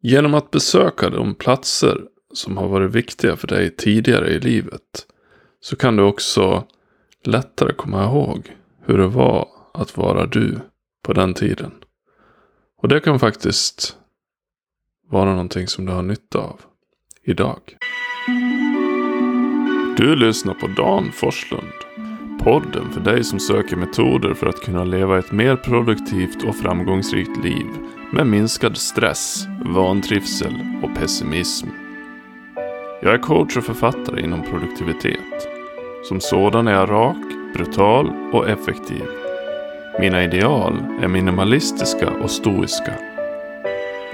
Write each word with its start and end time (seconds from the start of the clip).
Genom 0.00 0.34
att 0.34 0.50
besöka 0.50 1.10
de 1.10 1.34
platser 1.34 2.00
som 2.34 2.56
har 2.56 2.68
varit 2.68 2.94
viktiga 2.94 3.36
för 3.36 3.46
dig 3.46 3.76
tidigare 3.76 4.28
i 4.28 4.40
livet. 4.40 5.06
Så 5.60 5.76
kan 5.76 5.96
du 5.96 6.02
också 6.02 6.64
lättare 7.24 7.72
komma 7.72 8.04
ihåg 8.04 8.56
hur 8.84 8.98
det 8.98 9.08
var 9.08 9.48
att 9.74 9.96
vara 9.96 10.26
du 10.26 10.58
på 11.02 11.12
den 11.12 11.34
tiden. 11.34 11.72
Och 12.82 12.88
det 12.88 13.00
kan 13.00 13.18
faktiskt 13.18 13.96
vara 15.10 15.30
någonting 15.30 15.66
som 15.66 15.86
du 15.86 15.92
har 15.92 16.02
nytta 16.02 16.38
av 16.38 16.60
idag. 17.22 17.60
Du 19.96 20.16
lyssnar 20.16 20.54
på 20.54 20.66
Dan 20.66 21.12
Forslund. 21.12 21.72
Podden 22.40 22.92
för 22.92 23.00
dig 23.00 23.24
som 23.24 23.40
söker 23.40 23.76
metoder 23.76 24.34
för 24.34 24.46
att 24.46 24.60
kunna 24.60 24.84
leva 24.84 25.18
ett 25.18 25.32
mer 25.32 25.56
produktivt 25.56 26.44
och 26.44 26.56
framgångsrikt 26.56 27.44
liv 27.44 27.66
med 28.12 28.26
minskad 28.26 28.76
stress, 28.76 29.46
vantrivsel 29.64 30.54
och 30.82 30.94
pessimism. 30.94 31.66
Jag 33.02 33.14
är 33.14 33.18
coach 33.18 33.56
och 33.56 33.64
författare 33.64 34.22
inom 34.22 34.42
produktivitet. 34.42 35.48
Som 36.04 36.20
sådan 36.20 36.68
är 36.68 36.72
jag 36.72 36.90
rak, 36.90 37.16
brutal 37.54 38.10
och 38.32 38.48
effektiv. 38.48 39.04
Mina 40.00 40.24
ideal 40.24 40.72
är 41.02 41.08
minimalistiska 41.08 42.10
och 42.10 42.30
stoiska. 42.30 42.94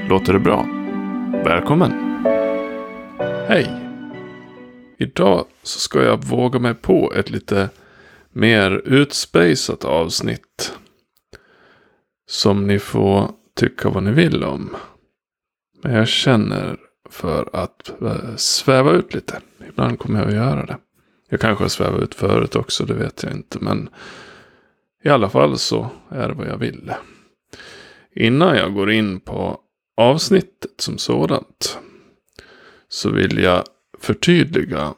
Låter 0.08 0.32
det 0.32 0.38
bra? 0.38 0.66
Välkommen! 1.44 1.92
Hej! 3.48 3.80
Idag 4.98 5.44
så 5.62 5.78
ska 5.78 6.02
jag 6.02 6.24
våga 6.24 6.58
mig 6.58 6.74
på 6.74 7.12
ett 7.16 7.30
lite 7.30 7.68
mer 8.32 8.70
utspejsat 8.84 9.84
avsnitt. 9.84 10.78
Som 12.26 12.66
ni 12.66 12.78
får 12.78 13.30
tycka 13.56 13.88
vad 13.88 14.02
ni 14.02 14.12
vill 14.12 14.44
om. 14.44 14.76
Men 15.82 15.94
jag 15.94 16.08
känner 16.08 16.76
för 17.10 17.48
att 17.52 18.02
eh, 18.02 18.36
sväva 18.36 18.92
ut 18.92 19.14
lite. 19.14 19.40
Ibland 19.68 19.98
kommer 19.98 20.18
jag 20.18 20.28
att 20.28 20.34
göra 20.34 20.66
det. 20.66 20.78
Jag 21.28 21.40
kanske 21.40 21.64
har 21.64 21.68
svävat 21.68 22.02
ut 22.02 22.14
förut 22.14 22.56
också, 22.56 22.84
det 22.84 22.94
vet 22.94 23.22
jag 23.22 23.32
inte. 23.32 23.58
Men 23.60 23.88
i 25.04 25.08
alla 25.08 25.30
fall 25.30 25.58
så 25.58 25.90
är 26.08 26.28
det 26.28 26.34
vad 26.34 26.46
jag 26.46 26.56
vill. 26.56 26.92
Innan 28.14 28.56
jag 28.56 28.74
går 28.74 28.90
in 28.90 29.20
på 29.20 29.60
avsnittet 29.96 30.70
som 30.78 30.98
sådant. 30.98 31.78
Så 32.88 33.10
vill 33.10 33.38
jag 33.38 33.64
förtydliga 33.98 34.94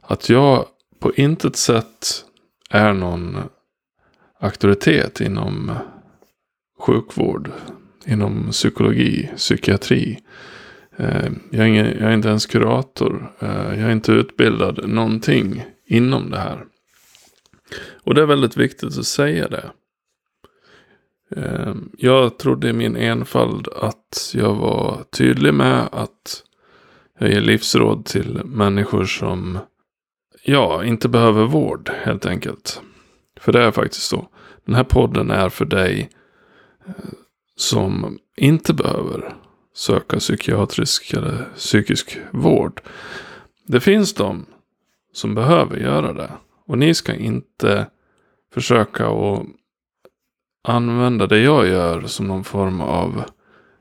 att 0.00 0.28
jag 0.28 0.66
på 0.98 1.14
intet 1.14 1.56
sätt 1.56 2.24
är 2.70 2.92
någon 2.92 3.38
auktoritet 4.40 5.20
inom 5.20 5.72
sjukvård, 6.82 7.50
inom 8.06 8.50
psykologi, 8.50 9.30
psykiatri. 9.36 10.18
Eh, 10.96 11.30
jag 11.50 11.60
är, 11.60 11.68
ingen, 11.68 11.86
jag 11.86 12.10
är 12.10 12.14
inte 12.14 12.28
ens 12.28 12.46
kurator. 12.46 13.32
Eh, 13.38 13.48
jag 13.48 13.78
är 13.78 13.90
inte 13.90 14.12
utbildad 14.12 14.88
någonting 14.88 15.64
inom 15.86 16.30
det 16.30 16.38
här. 16.38 16.64
Och 18.04 18.14
det 18.14 18.22
är 18.22 18.26
väldigt 18.26 18.56
viktigt 18.56 18.98
att 18.98 19.06
säga 19.06 19.48
det. 19.48 19.70
Eh, 21.36 21.74
jag 21.98 22.38
trodde 22.38 22.68
i 22.68 22.72
min 22.72 22.96
enfald 22.96 23.68
att 23.68 24.32
jag 24.34 24.54
var 24.54 25.04
tydlig 25.12 25.54
med 25.54 25.88
att 25.92 26.42
jag 27.18 27.30
ger 27.30 27.40
livsråd 27.40 28.04
till 28.04 28.40
människor 28.44 29.04
som 29.04 29.58
ja, 30.44 30.84
inte 30.84 31.08
behöver 31.08 31.46
vård 31.46 31.90
helt 32.02 32.26
enkelt. 32.26 32.80
För 33.40 33.52
det 33.52 33.62
är 33.62 33.70
faktiskt 33.70 34.06
så. 34.06 34.28
Den 34.64 34.74
här 34.74 34.84
podden 34.84 35.30
är 35.30 35.48
för 35.48 35.64
dig 35.64 36.10
som 37.56 38.18
inte 38.36 38.74
behöver 38.74 39.34
söka 39.74 40.18
psykiatrisk 40.18 41.12
eller 41.12 41.48
psykisk 41.56 42.18
vård. 42.30 42.80
Det 43.66 43.80
finns 43.80 44.14
de 44.14 44.46
som 45.12 45.34
behöver 45.34 45.76
göra 45.76 46.12
det. 46.12 46.30
Och 46.66 46.78
ni 46.78 46.94
ska 46.94 47.14
inte 47.14 47.86
försöka 48.54 49.06
att 49.06 49.46
använda 50.64 51.26
det 51.26 51.38
jag 51.38 51.66
gör 51.66 52.02
som 52.02 52.26
någon 52.26 52.44
form 52.44 52.80
av 52.80 53.24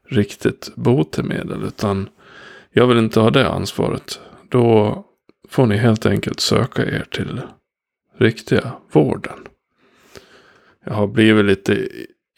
riktigt 0.07 0.75
botemedel. 0.75 1.63
Utan 1.63 2.09
jag 2.71 2.87
vill 2.87 2.97
inte 2.97 3.19
ha 3.19 3.29
det 3.29 3.49
ansvaret. 3.49 4.19
Då 4.49 5.03
får 5.49 5.65
ni 5.65 5.77
helt 5.77 6.05
enkelt 6.05 6.39
söka 6.39 6.85
er 6.85 7.05
till 7.11 7.41
riktiga 8.17 8.71
vården. 8.91 9.39
Jag 10.85 10.93
har 10.93 11.07
blivit 11.07 11.45
lite 11.45 11.89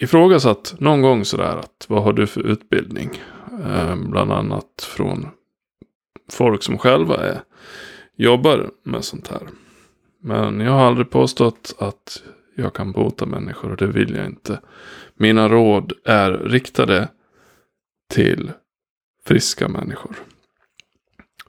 ifrågasatt 0.04 0.76
någon 0.80 1.02
gång 1.02 1.26
sådär 1.26 1.58
att 1.58 1.86
vad 1.90 2.04
har 2.04 2.14
du 2.14 2.28
för 2.28 2.42
utbildning? 2.42 3.22
Eh, 3.66 3.96
bland 3.96 4.32
annat 4.32 4.88
från 4.96 5.28
folk 6.32 6.64
som 6.64 6.78
själva 6.78 7.16
är, 7.16 7.42
jobbar 8.16 8.72
med 8.84 9.04
sånt 9.04 9.28
här. 9.28 9.42
Men 10.22 10.60
jag 10.60 10.72
har 10.72 10.86
aldrig 10.86 11.10
påstått 11.10 11.76
att 11.80 12.24
jag 12.56 12.74
kan 12.74 12.92
bota 12.92 13.26
människor 13.26 13.72
och 13.72 13.78
det 13.78 13.88
vill 13.88 14.16
jag 14.16 14.26
inte. 14.26 14.60
Mina 15.16 15.50
råd 15.50 15.94
är 16.06 16.32
riktade 16.32 17.08
till 18.10 18.52
friska 19.26 19.68
människor. 19.68 20.16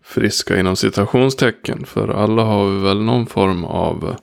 Friska 0.02 0.60
inom 0.60 0.76
citationstecken 0.76 1.84
för 1.84 2.08
alla 2.08 2.42
har 2.42 2.70
vi 2.70 2.80
väl 2.82 3.02
någon 3.02 3.26
form 3.26 3.64
av 3.64 4.16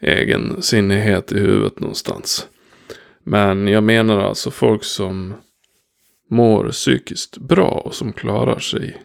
egen 0.00 0.62
sinnighet 0.62 1.32
i 1.32 1.38
huvudet 1.38 1.80
någonstans. 1.80 2.48
Men 3.24 3.68
jag 3.68 3.84
menar 3.84 4.20
alltså 4.20 4.50
folk 4.50 4.84
som 4.84 5.34
mår 6.30 6.70
psykiskt 6.70 7.38
bra 7.38 7.82
och 7.84 7.94
som 7.94 8.12
klarar 8.12 8.58
sig 8.58 9.02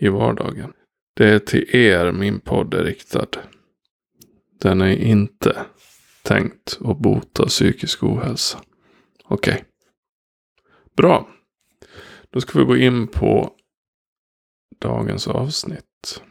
i 0.00 0.08
vardagen. 0.08 0.72
Det 1.14 1.28
är 1.28 1.38
till 1.38 1.76
er 1.76 2.12
min 2.12 2.40
podd 2.40 2.74
är 2.74 2.84
riktad. 2.84 3.26
Den 4.60 4.80
är 4.80 4.96
inte 4.96 5.66
tänkt 6.22 6.78
att 6.84 6.98
bota 6.98 7.46
psykisk 7.46 8.02
ohälsa. 8.02 8.58
Okej. 9.24 9.54
Okay. 9.54 9.64
Bra. 10.96 11.28
Då 12.30 12.40
ska 12.40 12.58
vi 12.58 12.64
gå 12.64 12.76
in 12.76 13.06
på 13.06 13.52
dagens 14.80 15.28
avsnitt. 15.28 16.22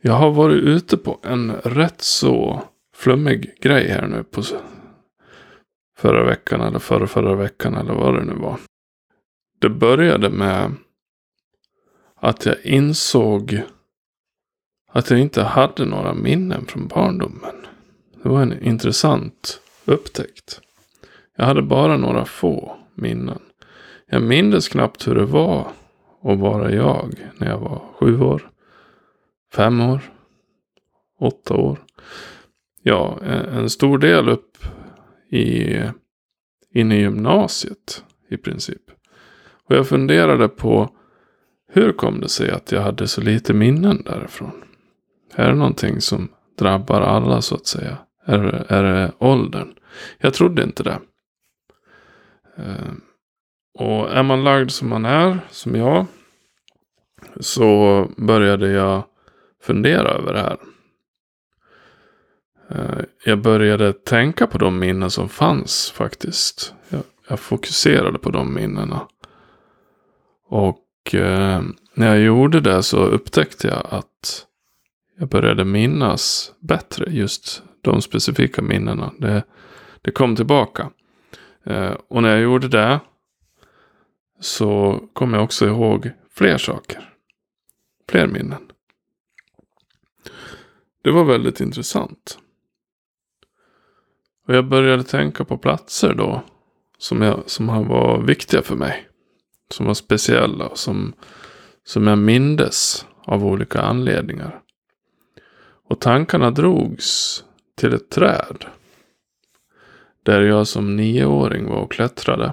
Jag 0.00 0.12
har 0.12 0.30
varit 0.30 0.62
ute 0.62 0.96
på 0.96 1.20
en 1.22 1.52
rätt 1.52 2.00
så 2.00 2.62
flummig 2.94 3.54
grej 3.60 3.88
här 3.88 4.06
nu 4.06 4.24
på 4.24 4.42
förra 6.00 6.24
veckan 6.24 6.60
eller 6.60 6.78
förra, 6.78 7.06
förra 7.06 7.34
veckan 7.34 7.74
eller 7.74 7.94
vad 7.94 8.14
det 8.14 8.24
nu 8.24 8.34
var. 8.34 8.58
Det 9.58 9.68
började 9.68 10.30
med 10.30 10.74
att 12.16 12.46
jag 12.46 12.64
insåg 12.64 13.62
att 14.92 15.10
jag 15.10 15.20
inte 15.20 15.42
hade 15.42 15.84
några 15.84 16.14
minnen 16.14 16.66
från 16.66 16.88
barndomen. 16.88 17.66
Det 18.22 18.28
var 18.28 18.42
en 18.42 18.62
intressant 18.62 19.60
upptäckt. 19.84 20.60
Jag 21.36 21.44
hade 21.44 21.62
bara 21.62 21.96
några 21.96 22.24
få 22.24 22.76
minnen. 22.94 23.42
Jag 24.06 24.22
mindes 24.22 24.68
knappt 24.68 25.08
hur 25.08 25.14
det 25.14 25.26
var 25.26 25.72
att 26.22 26.38
vara 26.38 26.72
jag 26.72 27.14
när 27.36 27.48
jag 27.48 27.58
var 27.58 27.82
sju 27.98 28.20
år, 28.20 28.50
fem 29.54 29.80
år, 29.80 30.00
åtta 31.18 31.54
år. 31.54 31.78
Ja, 32.82 33.18
en 33.52 33.70
stor 33.70 33.98
del 33.98 34.28
upp 34.28 34.50
i, 35.30 35.80
inne 36.74 36.96
i 36.96 37.00
gymnasiet 37.00 38.04
i 38.28 38.36
princip. 38.36 38.82
Och 39.64 39.76
jag 39.76 39.88
funderade 39.88 40.48
på 40.48 40.90
hur 41.72 41.92
kom 41.92 42.20
det 42.20 42.28
sig 42.28 42.50
att 42.50 42.72
jag 42.72 42.80
hade 42.80 43.08
så 43.08 43.20
lite 43.20 43.54
minnen 43.54 44.02
därifrån? 44.04 44.64
Är 45.34 45.48
det 45.48 45.54
någonting 45.54 46.00
som 46.00 46.28
drabbar 46.58 47.00
alla 47.00 47.42
så 47.42 47.54
att 47.54 47.66
säga? 47.66 47.98
Är, 48.26 48.38
det, 48.38 48.66
är 48.68 48.82
det 48.82 49.12
åldern? 49.18 49.74
Jag 50.18 50.34
trodde 50.34 50.62
inte 50.62 50.82
det. 50.82 50.98
Ehm, 52.56 53.00
och 53.78 54.10
är 54.10 54.22
man 54.22 54.44
lagd 54.44 54.70
som 54.70 54.88
man 54.88 55.04
är, 55.04 55.38
som 55.50 55.74
jag, 55.74 56.06
så 57.40 58.06
började 58.16 58.70
jag 58.70 59.04
fundera 59.62 60.08
över 60.08 60.32
det 60.32 60.40
här. 60.40 60.56
Eh, 62.70 63.04
jag 63.24 63.42
började 63.42 63.92
tänka 63.92 64.46
på 64.46 64.58
de 64.58 64.78
minnen 64.78 65.10
som 65.10 65.28
fanns 65.28 65.90
faktiskt. 65.90 66.74
Jag, 66.88 67.02
jag 67.28 67.40
fokuserade 67.40 68.18
på 68.18 68.30
de 68.30 68.54
minnena. 68.54 69.08
Och 70.46 71.14
eh, 71.14 71.62
när 71.94 72.06
jag 72.08 72.20
gjorde 72.20 72.60
det 72.60 72.82
så 72.82 72.96
upptäckte 72.96 73.68
jag 73.68 73.86
att 73.90 74.46
jag 75.18 75.28
började 75.28 75.64
minnas 75.64 76.52
bättre 76.60 77.10
just 77.10 77.62
de 77.80 78.02
specifika 78.02 78.62
minnena. 78.62 79.12
Det, 79.18 79.42
det 80.02 80.10
kom 80.10 80.36
tillbaka. 80.36 80.90
Eh, 81.64 81.94
och 82.08 82.22
när 82.22 82.30
jag 82.30 82.40
gjorde 82.40 82.68
det 82.68 83.00
så 84.40 85.00
kom 85.12 85.34
jag 85.34 85.44
också 85.44 85.66
ihåg 85.66 86.10
fler 86.34 86.58
saker. 86.58 87.14
Fler 88.08 88.26
minnen. 88.26 88.70
Det 91.02 91.10
var 91.10 91.24
väldigt 91.24 91.60
intressant. 91.60 92.38
Och 94.50 94.56
jag 94.56 94.68
började 94.68 95.04
tänka 95.04 95.44
på 95.44 95.58
platser 95.58 96.14
då. 96.14 96.42
som, 96.98 97.22
jag, 97.22 97.42
som 97.46 97.66
var 97.66 98.22
viktiga 98.22 98.62
för 98.62 98.76
mig. 98.76 99.08
Som 99.70 99.86
var 99.86 99.94
speciella 99.94 100.66
och 100.66 100.78
som, 100.78 101.12
som 101.84 102.06
jag 102.06 102.18
mindes 102.18 103.06
av 103.24 103.46
olika 103.46 103.80
anledningar. 103.80 104.60
Och 105.88 106.00
tankarna 106.00 106.50
drogs 106.50 107.44
till 107.76 107.94
ett 107.94 108.10
träd. 108.10 108.64
Där 110.22 110.40
jag 110.40 110.66
som 110.66 110.96
nioåring 110.96 111.66
var 111.66 111.78
och 111.78 111.92
klättrade. 111.92 112.52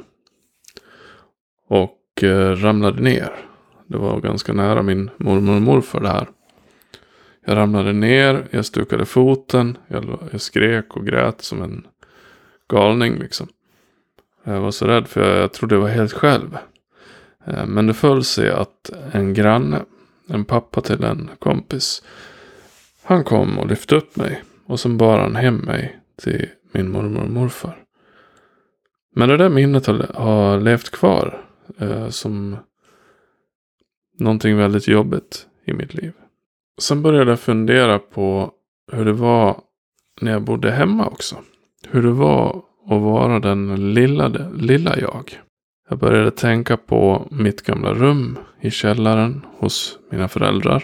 Och 1.68 2.24
eh, 2.24 2.56
ramlade 2.56 3.02
ner. 3.02 3.46
Det 3.88 3.98
var 3.98 4.20
ganska 4.20 4.54
nära 4.54 4.84
min 4.84 5.10
mormor 5.18 5.56
och 5.56 5.62
morfar 5.62 6.00
det 6.00 6.10
här. 6.10 6.28
Jag 7.50 7.58
ramlade 7.58 7.94
ner, 7.94 8.48
jag 8.52 8.66
stukade 8.66 9.06
foten, 9.06 9.78
jag, 9.88 10.20
jag 10.32 10.42
skrek 10.42 10.98
och 10.98 11.06
grät 11.06 11.42
som 11.42 11.62
en 11.62 11.88
galning 12.70 13.20
liksom. 13.20 13.48
Jag 14.44 14.62
var 14.62 14.72
så 14.72 14.88
rädd 14.88 15.08
för 15.08 15.30
jag, 15.30 15.44
jag 15.44 15.54
trodde 15.54 15.76
jag 15.76 15.82
var 15.82 15.90
helt 15.90 16.14
själv. 16.14 16.58
Eh, 17.46 17.66
men 17.66 17.88
det 17.88 17.94
föll 17.94 18.24
sig 18.24 18.50
att 18.50 18.90
en 19.12 19.34
granne, 19.34 19.82
en 20.28 20.46
pappa 20.46 20.82
till 20.82 21.04
en 21.04 21.30
kompis, 21.40 22.04
han 23.04 23.24
kom 23.24 23.60
och 23.60 23.68
lyfte 23.68 23.96
upp 23.96 24.16
mig. 24.16 24.44
Och 24.66 24.80
sen 24.80 24.98
bar 24.98 25.20
han 25.20 25.36
hem 25.36 25.58
mig 25.58 26.00
till 26.22 26.50
min 26.72 26.90
mormor 26.90 27.24
och 27.24 27.30
morfar. 27.30 27.84
Men 29.16 29.30
det 29.30 29.38
där 29.38 29.50
minnet 29.50 29.86
har, 29.86 30.12
har 30.14 30.60
levt 30.60 30.90
kvar 30.90 31.46
eh, 31.78 32.10
som 32.10 32.58
någonting 34.18 34.58
väldigt 34.58 34.88
jobbigt 34.88 35.48
i 35.66 35.74
mitt 35.74 35.94
liv. 35.94 36.14
Sen 36.82 37.02
började 37.02 37.32
jag 37.32 37.40
fundera 37.40 38.00
på 38.00 38.52
hur 38.92 39.06
det 39.06 39.14
var 39.14 39.62
när 40.22 40.32
jag 40.32 40.42
bodde 40.42 40.72
hemma 40.72 41.08
också. 41.08 41.36
Hur 41.88 42.04
det 42.04 42.12
var 42.12 42.64
att 42.86 43.02
vara 43.02 43.40
den 43.40 43.94
lilla, 43.94 44.28
lilla 44.56 44.98
jag. 45.00 45.42
Jag 45.90 46.00
började 46.00 46.32
tänka 46.32 46.78
på 46.78 47.28
mitt 47.32 47.62
gamla 47.62 47.94
rum 47.94 48.38
i 48.62 48.72
källaren 48.72 49.46
hos 49.58 50.00
mina 50.12 50.28
föräldrar. 50.28 50.84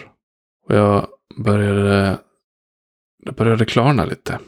Och 0.68 0.74
jag 0.74 1.06
började, 1.36 2.18
det 3.24 3.32
började 3.32 3.64
klarna 3.64 4.04
lite. 4.04 4.38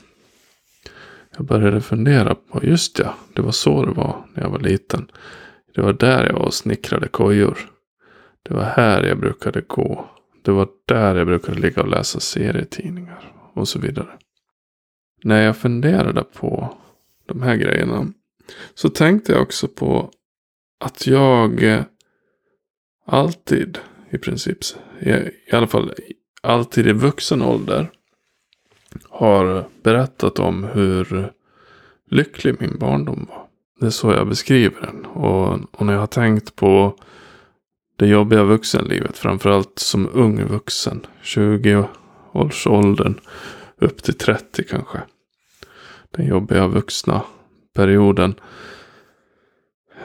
Jag 1.37 1.47
började 1.47 1.81
fundera 1.81 2.35
på, 2.35 2.65
just 2.65 2.99
ja, 2.99 3.15
det 3.35 3.43
var 3.43 3.53
så 3.53 3.85
det 3.85 3.93
var 3.93 4.25
när 4.35 4.43
jag 4.43 4.51
var 4.51 4.59
liten. 4.59 5.11
Det 5.75 5.83
var 5.83 5.93
där 5.93 6.27
jag 6.27 6.33
var 6.33 6.47
och 6.47 6.55
snickrade 6.55 7.09
kojor. 7.09 7.59
Det 8.43 8.55
var 8.55 8.63
här 8.63 9.03
jag 9.03 9.19
brukade 9.19 9.61
gå. 9.61 10.09
Det 10.47 10.53
var 10.53 10.69
där 10.87 11.15
jag 11.15 11.27
brukade 11.27 11.61
ligga 11.61 11.83
och 11.83 11.89
läsa 11.89 12.21
serietidningar 12.21 13.33
och 13.55 13.69
så 13.69 13.79
vidare. 13.79 14.09
När 15.23 15.43
jag 15.43 15.57
funderade 15.57 16.25
på 16.25 16.79
de 17.27 17.43
här 17.43 17.57
grejerna 17.57 18.07
så 18.75 18.89
tänkte 18.89 19.33
jag 19.33 19.43
också 19.43 19.69
på 19.69 20.11
att 20.81 21.07
jag 21.07 21.63
eh, 21.63 21.83
alltid 23.07 23.79
i 24.11 24.19
princip, 24.19 24.59
i 25.51 25.53
alla 25.53 25.67
fall 25.67 25.93
alltid 26.43 26.87
i 26.87 26.93
vuxen 26.93 27.43
ålder 27.43 27.91
har 29.09 29.69
berättat 29.83 30.39
om 30.39 30.65
hur 30.65 31.33
lycklig 32.11 32.57
min 32.61 32.79
barndom 32.79 33.27
var. 33.29 33.47
Det 33.81 33.87
är 33.87 33.91
så 33.91 34.13
jag 34.13 34.29
beskriver 34.29 34.81
den. 34.81 35.07
Och, 35.07 35.59
och 35.73 35.87
när 35.87 35.93
jag 35.93 36.01
har 36.01 36.07
tänkt 36.07 36.57
på 36.57 36.99
det 37.97 38.07
jobbiga 38.07 38.45
vuxenlivet, 38.45 39.19
framförallt 39.19 39.79
som 39.79 40.09
ung 40.13 40.45
vuxen, 40.45 41.07
20-årsåldern 41.23 43.21
upp 43.79 44.03
till 44.03 44.19
30 44.19 44.65
kanske. 44.65 44.99
Den 46.11 46.27
jobbiga 46.27 46.67
vuxna 46.67 47.23
perioden. 47.75 48.35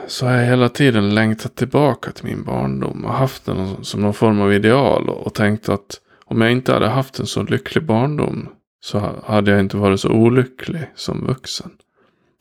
Så 0.07 0.25
har 0.25 0.33
jag 0.33 0.45
hela 0.45 0.69
tiden 0.69 1.15
längtat 1.15 1.55
tillbaka 1.55 2.11
till 2.11 2.25
min 2.25 2.43
barndom 2.43 3.05
och 3.05 3.13
haft 3.13 3.45
den 3.45 3.83
som 3.83 4.01
någon 4.01 4.13
form 4.13 4.41
av 4.41 4.53
ideal 4.53 5.09
och 5.09 5.33
tänkt 5.33 5.69
att 5.69 6.01
om 6.25 6.41
jag 6.41 6.51
inte 6.51 6.73
hade 6.73 6.87
haft 6.87 7.19
en 7.19 7.25
så 7.25 7.43
lycklig 7.43 7.85
barndom 7.85 8.49
så 8.79 9.21
hade 9.25 9.51
jag 9.51 9.59
inte 9.59 9.77
varit 9.77 9.99
så 9.99 10.09
olycklig 10.09 10.81
som 10.95 11.25
vuxen. 11.25 11.71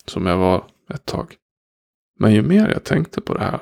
Som 0.06 0.26
jag 0.26 0.36
var 0.36 0.64
ett 0.94 1.06
tag. 1.06 1.34
Men 2.18 2.32
ju 2.32 2.42
mer 2.42 2.68
jag 2.68 2.84
tänkte 2.84 3.20
på 3.20 3.34
det 3.34 3.40
här 3.40 3.60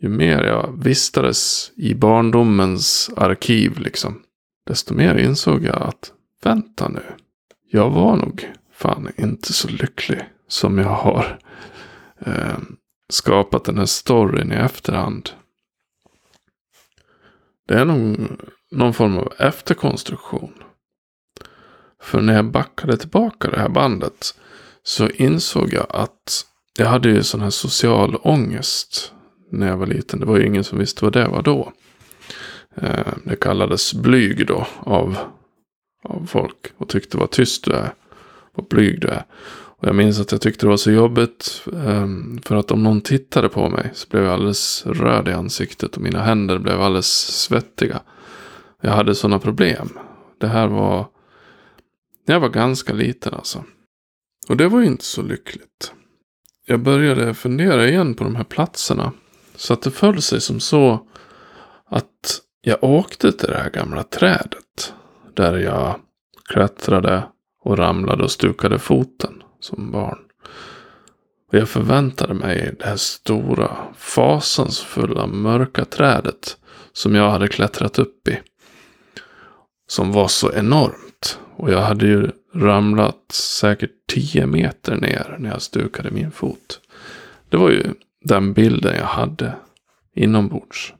ju 0.00 0.08
mer 0.08 0.44
jag 0.44 0.82
vistades 0.82 1.72
i 1.76 1.94
barndomens 1.94 3.10
arkiv 3.16 3.78
liksom. 3.78 4.22
Desto 4.66 4.94
mer 4.94 5.14
insåg 5.14 5.64
jag 5.64 5.82
att 5.82 6.12
vänta 6.42 6.88
nu. 6.88 7.02
Jag 7.70 7.90
var 7.90 8.16
nog 8.16 8.48
fan 8.72 9.12
inte 9.16 9.52
så 9.52 9.68
lycklig 9.68 10.20
som 10.48 10.78
jag 10.78 10.88
har 10.88 11.38
eh, 12.18 12.58
skapat 13.08 13.64
den 13.64 13.78
här 13.78 13.86
storyn 13.86 14.52
i 14.52 14.54
efterhand. 14.54 15.30
Det 17.68 17.74
är 17.74 17.84
nog 17.84 18.18
någon 18.70 18.94
form 18.94 19.18
av 19.18 19.32
efterkonstruktion. 19.38 20.54
För 22.02 22.20
när 22.20 22.34
jag 22.34 22.50
backade 22.50 22.96
tillbaka 22.96 23.50
det 23.50 23.60
här 23.60 23.68
bandet 23.68 24.34
så 24.82 25.08
insåg 25.08 25.72
jag 25.72 25.86
att 25.88 26.46
jag 26.78 26.86
hade 26.86 27.08
ju 27.08 27.22
sån 27.22 27.40
här 27.40 27.50
social 27.50 28.16
ångest 28.16 29.12
när 29.50 29.68
jag 29.68 29.76
var 29.76 29.86
liten. 29.86 30.20
Det 30.20 30.26
var 30.26 30.36
ju 30.36 30.46
ingen 30.46 30.64
som 30.64 30.78
visste 30.78 31.04
vad 31.04 31.12
det 31.12 31.28
var 31.28 31.42
då. 31.42 31.72
Eh, 32.76 33.12
det 33.24 33.36
kallades 33.36 33.94
blyg 33.94 34.46
då 34.46 34.66
av, 34.78 35.16
av 36.04 36.26
folk. 36.26 36.72
Och 36.76 36.88
tyckte 36.88 37.16
vad 37.16 37.30
tyst 37.30 37.64
du 37.64 37.72
är. 37.72 37.94
Vad 38.54 38.68
blyg 38.68 39.00
du 39.00 39.08
är. 39.08 39.24
Och 39.80 39.88
jag 39.88 39.94
minns 39.94 40.20
att 40.20 40.32
jag 40.32 40.40
tyckte 40.40 40.66
det 40.66 40.70
var 40.70 40.76
så 40.76 40.90
jobbigt. 40.90 41.62
Ehm, 41.86 42.40
för 42.42 42.56
att 42.56 42.70
om 42.70 42.82
någon 42.82 43.00
tittade 43.00 43.48
på 43.48 43.68
mig 43.68 43.90
så 43.94 44.08
blev 44.08 44.24
jag 44.24 44.32
alldeles 44.32 44.86
röd 44.86 45.28
i 45.28 45.32
ansiktet. 45.32 45.96
Och 45.96 46.02
mina 46.02 46.22
händer 46.22 46.58
blev 46.58 46.80
alldeles 46.80 47.10
svettiga. 47.42 48.00
Jag 48.80 48.90
hade 48.90 49.14
sådana 49.14 49.38
problem. 49.38 49.98
Det 50.38 50.46
här 50.46 50.68
var... 50.68 51.06
Jag 52.26 52.40
var 52.40 52.48
ganska 52.48 52.92
liten 52.92 53.34
alltså. 53.34 53.64
Och 54.48 54.56
det 54.56 54.68
var 54.68 54.80
ju 54.80 54.86
inte 54.86 55.04
så 55.04 55.22
lyckligt. 55.22 55.92
Jag 56.66 56.80
började 56.80 57.34
fundera 57.34 57.88
igen 57.88 58.14
på 58.14 58.24
de 58.24 58.36
här 58.36 58.44
platserna. 58.44 59.12
Så 59.60 59.72
att 59.72 59.82
det 59.82 59.90
föll 59.90 60.22
sig 60.22 60.40
som 60.40 60.60
så 60.60 61.06
att 61.86 62.40
jag 62.62 62.84
åkte 62.84 63.32
till 63.32 63.48
det 63.48 63.58
här 63.58 63.70
gamla 63.70 64.02
trädet. 64.02 64.94
Där 65.34 65.58
jag 65.58 66.00
klättrade 66.44 67.22
och 67.62 67.78
ramlade 67.78 68.24
och 68.24 68.30
stukade 68.30 68.78
foten 68.78 69.42
som 69.60 69.90
barn. 69.90 70.18
Och 71.48 71.54
jag 71.54 71.68
förväntade 71.68 72.34
mig 72.34 72.74
det 72.78 72.84
här 72.84 72.96
stora, 72.96 73.76
fasansfulla, 73.96 75.26
mörka 75.26 75.84
trädet 75.84 76.56
som 76.92 77.14
jag 77.14 77.30
hade 77.30 77.48
klättrat 77.48 77.98
upp 77.98 78.28
i. 78.28 78.40
Som 79.88 80.12
var 80.12 80.28
så 80.28 80.52
enormt. 80.52 81.38
Och 81.56 81.72
jag 81.72 81.82
hade 81.82 82.06
ju 82.06 82.30
ramlat 82.54 83.32
säkert 83.32 83.92
tio 84.12 84.46
meter 84.46 84.96
ner 84.96 85.36
när 85.38 85.50
jag 85.50 85.62
stukade 85.62 86.10
min 86.10 86.30
fot. 86.30 86.80
Det 87.48 87.56
var 87.56 87.70
ju 87.70 87.84
den 88.20 88.52
bilden 88.52 88.96
jag 88.96 89.06
hade 89.06 89.54
inombords. 90.14 90.94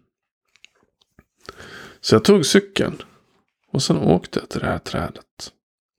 Så 2.01 2.15
jag 2.15 2.25
tog 2.25 2.47
cykeln 2.47 3.03
och 3.73 3.83
sen 3.83 3.97
åkte 3.97 4.39
jag 4.39 4.49
till 4.49 4.61
det 4.61 4.67
här 4.67 4.79
trädet. 4.79 5.53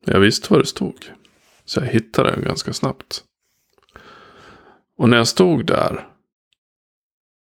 Jag 0.05 0.19
visste 0.19 0.53
var 0.53 0.59
det 0.59 0.65
stod. 0.65 1.11
Så 1.65 1.79
jag 1.79 1.87
hittade 1.87 2.35
det 2.35 2.41
ganska 2.41 2.73
snabbt. 2.73 3.23
Och 4.97 5.09
när 5.09 5.17
jag 5.17 5.27
stod 5.27 5.65
där 5.65 6.07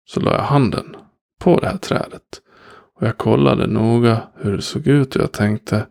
så 0.05 0.21
la 0.21 0.33
jag 0.33 0.43
handen 0.43 0.97
på 1.39 1.61
det 1.61 1.67
här 1.67 1.79
trädet. 1.79 2.43
Och 2.95 3.07
jag 3.07 3.19
kollade 3.19 3.67
noga 3.67 4.29
hur 4.37 4.57
det 4.57 4.63
såg 4.63 4.87
ut 4.87 5.17
och 5.17 5.23
jag 5.23 5.33
tänkte 5.33 5.87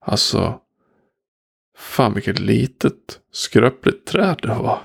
alltså 0.00 0.60
fan 1.76 2.14
vilket 2.14 2.38
litet 2.38 3.20
skröpligt 3.32 4.06
träd 4.06 4.38
det 4.42 4.48
var. 4.48 4.80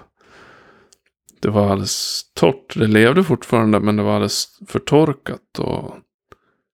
Det 1.39 1.49
var 1.49 1.69
alldeles 1.69 2.23
torrt. 2.33 2.73
Det 2.75 2.87
levde 2.87 3.23
fortfarande 3.23 3.79
men 3.79 3.95
det 3.95 4.03
var 4.03 4.13
alldeles 4.13 4.59
förtorkat. 4.67 5.59
Och 5.59 5.95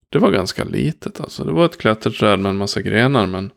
det 0.10 0.20
var 0.20 0.32
ganska 0.32 0.64
litet 0.64 1.20
alltså. 1.20 1.44
Det 1.44 1.52
var 1.52 1.66
ett 1.66 1.78
klätterträd 1.78 2.40
med 2.40 2.50
en 2.50 2.58
massa 2.58 2.82
grenar 2.82 3.28
men 3.28 3.52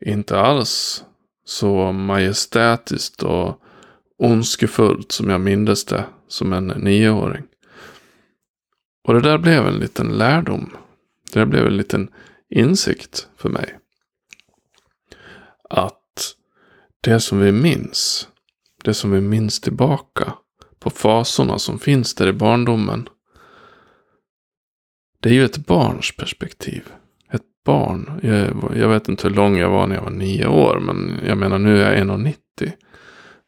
inte 0.00 0.40
alls 0.40 1.04
så 1.44 1.92
majestätiskt 1.92 3.22
och 3.22 3.60
ondskefullt 4.18 5.12
som 5.12 5.30
jag 5.30 5.40
mindes 5.40 5.84
det 5.84 6.04
som 6.28 6.52
en 6.52 6.66
nioåring. 6.66 7.44
Och 9.04 9.14
det 9.14 9.20
där 9.20 9.38
blev 9.38 9.66
en 9.66 9.78
liten 9.78 10.08
lärdom. 10.08 10.76
Det 11.32 11.38
där 11.38 11.46
blev 11.46 11.66
en 11.66 11.76
liten 11.76 12.10
insikt 12.50 13.28
för 13.36 13.48
mig. 13.48 13.78
Att 15.70 16.34
det 17.00 17.20
som 17.20 17.40
vi 17.40 17.52
minns 17.52 18.27
det 18.88 18.94
som 18.94 19.10
vi 19.10 19.20
minns 19.20 19.60
tillbaka 19.60 20.34
på 20.78 20.90
fasorna 20.90 21.58
som 21.58 21.78
finns 21.78 22.14
där 22.14 22.28
i 22.28 22.32
barndomen. 22.32 23.08
Det 25.20 25.28
är 25.28 25.32
ju 25.32 25.44
ett 25.44 25.66
barns 25.66 26.16
perspektiv. 26.16 26.88
Ett 27.30 27.64
barn. 27.64 28.20
Jag, 28.22 28.76
jag 28.76 28.88
vet 28.88 29.08
inte 29.08 29.28
hur 29.28 29.34
lång 29.34 29.56
jag 29.56 29.70
var 29.70 29.86
när 29.86 29.94
jag 29.94 30.02
var 30.02 30.10
nio 30.10 30.46
år. 30.46 30.80
Men 30.80 31.20
jag 31.26 31.38
menar 31.38 31.58
nu 31.58 31.82
är 31.82 31.96
jag 31.96 32.06
1,90. 32.06 32.72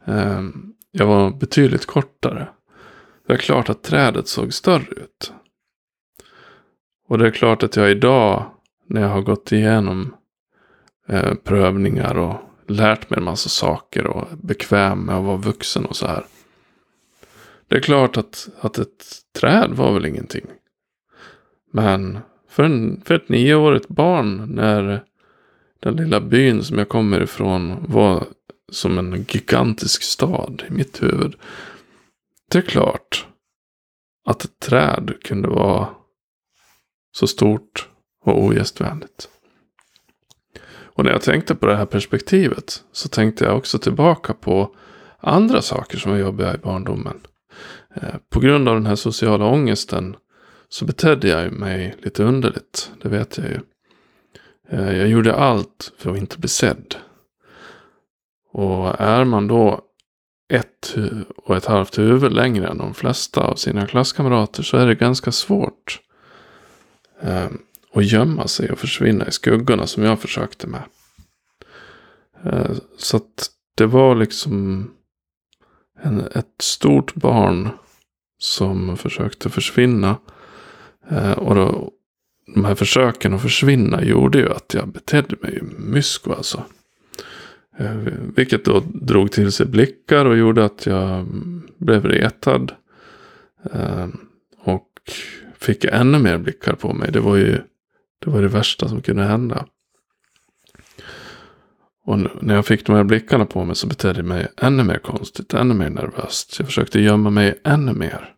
Ehm, 0.07 0.73
jag 0.91 1.07
var 1.07 1.31
betydligt 1.31 1.87
kortare. 1.87 2.49
Det 3.27 3.33
är 3.33 3.39
klart 3.39 3.69
att 3.69 3.83
trädet 3.83 4.29
såg 4.29 4.55
större 4.55 4.91
ut. 4.91 5.33
Och 7.09 7.19
det 7.19 7.27
är 7.27 7.31
klart 7.31 7.63
att 7.63 7.77
jag 7.77 7.91
idag, 7.91 8.51
när 8.87 9.01
jag 9.01 9.09
har 9.09 9.23
gått 9.23 9.53
igenom 9.53 10.15
eh, 11.09 11.35
prövningar 11.35 12.19
och 12.19 12.50
lärt 12.71 13.11
mig 13.11 13.19
en 13.19 13.25
massa 13.25 13.49
saker 13.49 14.07
och 14.07 14.33
är 14.33 14.37
bekväm 14.37 14.99
med 14.99 15.17
att 15.17 15.25
vara 15.25 15.37
vuxen 15.37 15.85
och 15.87 15.97
så 15.97 16.07
här. 16.07 16.25
Det 17.69 17.77
är 17.77 17.81
klart 17.81 18.17
att, 18.17 18.49
att 18.61 18.79
ett 18.79 19.05
träd 19.41 19.71
var 19.71 19.93
väl 19.93 20.07
ingenting. 20.07 20.47
Men 21.73 22.19
för, 22.49 22.63
en, 22.63 23.01
för 23.05 23.15
ett 23.15 23.29
nioårigt 23.29 23.89
barn 23.89 24.55
när 24.55 25.05
den 25.81 25.97
lilla 25.97 26.21
byn 26.21 26.65
som 26.65 26.79
jag 26.79 26.89
kommer 26.89 27.23
ifrån 27.23 27.85
var 27.89 28.25
som 28.73 28.99
en 28.99 29.25
gigantisk 29.29 30.03
stad 30.03 30.63
i 30.69 30.73
mitt 30.73 31.03
huvud. 31.03 31.35
Det 32.51 32.59
är 32.59 32.63
klart 32.63 33.27
att 34.25 34.45
ett 34.45 34.59
träd 34.59 35.15
kunde 35.25 35.49
vara 35.49 35.89
så 37.13 37.27
stort 37.27 37.89
och 38.25 38.45
ogästvänligt. 38.45 39.29
Och 40.93 41.05
när 41.05 41.13
jag 41.13 41.23
tänkte 41.23 41.55
på 41.55 41.67
det 41.67 41.77
här 41.77 41.87
perspektivet 41.87 42.83
så 42.93 43.09
tänkte 43.09 43.45
jag 43.45 43.57
också 43.57 43.79
tillbaka 43.79 44.35
på 44.35 44.75
andra 45.21 45.63
saker 45.63 45.99
som 45.99 46.13
var 46.13 46.19
jobbiga 46.19 46.55
i 46.55 46.59
barndomen. 46.59 47.21
Eh, 47.95 48.15
på 48.31 48.41
grund 48.41 48.69
av 48.69 48.75
den 48.75 48.87
här 48.87 48.97
sociala 48.97 49.47
ångesten 49.47 50.17
så 50.69 50.85
betedde 50.85 51.29
jag 51.29 51.53
mig 51.53 51.97
lite 52.03 52.25
underligt. 52.25 52.91
Det 53.03 53.09
vet 53.09 53.39
jag 53.39 53.47
ju. 53.47 53.61
Eh, 54.69 54.97
jag 54.99 55.09
gjorde 55.09 55.35
allt 55.35 55.93
för 55.99 56.11
att 56.11 56.19
inte 56.19 56.39
bli 56.39 56.49
sedd. 56.49 56.95
Och 58.53 59.01
är 59.01 59.25
man 59.25 59.47
då 59.47 59.81
ett 60.53 60.97
och 61.37 61.57
ett 61.57 61.67
halvt 61.67 61.99
huvud 61.99 62.33
längre 62.33 62.69
än 62.69 62.79
de 62.79 62.95
flesta 62.95 63.41
av 63.41 63.55
sina 63.55 63.87
klasskamrater 63.87 64.63
så 64.63 64.77
är 64.77 64.87
det 64.87 64.95
ganska 64.95 65.33
svårt 65.33 66.01
eh, 67.21 67.49
och 67.93 68.03
gömma 68.03 68.49
sig 68.49 68.71
och 68.71 68.79
försvinna 68.79 69.29
i 69.29 69.33
skuggorna 69.33 69.87
som 69.87 70.03
jag 70.03 70.21
försökte 70.21 70.67
med. 70.67 70.83
Eh, 72.45 72.71
så 72.97 73.17
att 73.17 73.51
det 73.75 73.87
var 73.87 74.15
liksom 74.15 74.91
en, 76.03 76.21
ett 76.21 76.63
stort 76.63 77.15
barn 77.15 77.69
som 78.39 78.97
försökte 78.97 79.51
försvinna. 79.51 80.17
Eh, 81.11 81.33
och 81.33 81.55
då, 81.55 81.93
de 82.55 82.65
här 82.65 82.75
försöken 82.75 83.35
att 83.35 83.43
försvinna 83.43 84.05
gjorde 84.05 84.39
ju 84.39 84.53
att 84.53 84.75
jag 84.75 84.89
betedde 84.89 85.37
mig 85.41 85.63
mysko 85.79 86.33
alltså. 86.33 86.65
Eh, 87.79 87.97
vilket 88.37 88.65
då 88.65 88.83
drog 88.87 89.33
till 89.33 89.53
sig 89.53 89.67
blickar 89.67 90.25
och 90.25 90.37
gjorde 90.37 90.65
att 90.65 90.87
jag 90.87 91.27
blev 91.79 92.05
retad. 92.07 92.73
Och 94.65 94.91
fick 95.55 95.85
ännu 95.85 96.19
mer 96.19 96.39
blickar 96.39 96.75
på 96.75 96.93
mig. 96.93 97.13
Det 97.13 97.21
var 97.21 97.37
ju 97.37 97.59
det, 98.25 98.31
var 98.31 98.43
det 98.43 98.49
värsta 98.49 98.89
som 98.89 99.03
kunde 99.03 99.23
hända. 99.23 99.67
Och 102.05 102.19
när 102.43 102.55
jag 102.55 102.67
fick 102.67 102.87
de 102.87 102.97
här 102.97 103.05
blickarna 103.05 103.47
på 103.47 103.65
mig 103.65 103.77
så 103.77 103.87
betedde 103.87 104.19
jag 104.19 104.27
mig 104.27 104.49
ännu 104.57 104.85
mer 104.85 104.99
konstigt, 104.99 105.55
ännu 105.55 105.75
mer 105.75 105.91
nervöst. 105.91 106.59
Jag 106.59 106.67
försökte 106.67 107.01
gömma 107.01 107.31
mig 107.31 107.61
ännu 107.65 107.93
mer. 107.93 108.35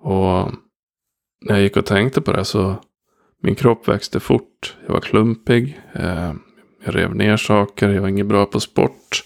Och 0.00 0.52
när 1.40 1.54
jag 1.54 1.60
gick 1.60 1.76
och 1.76 1.86
tänkte 1.86 2.20
på 2.20 2.32
det 2.32 2.44
så 2.44 2.76
min 3.42 3.54
kropp 3.54 3.88
växte 3.88 4.20
fort. 4.20 4.76
Jag 4.86 4.92
var 4.92 5.00
klumpig. 5.00 5.80
Eh, 5.92 6.32
jag 6.84 6.96
rev 6.96 7.14
ner 7.14 7.36
saker. 7.36 7.88
Jag 7.88 8.00
var 8.00 8.08
inget 8.08 8.26
bra 8.26 8.46
på 8.46 8.60
sport. 8.60 9.24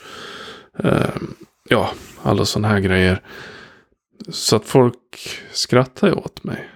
Eh, 0.78 1.16
ja, 1.68 1.90
alla 2.22 2.44
sådana 2.44 2.68
här 2.68 2.80
grejer. 2.80 3.22
Så 4.28 4.56
att 4.56 4.64
folk 4.64 5.28
skrattade 5.52 6.12
åt 6.12 6.44
mig. 6.44 6.68